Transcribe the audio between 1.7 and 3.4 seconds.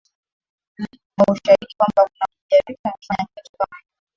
kwamba kuna mmoja wetu amefanya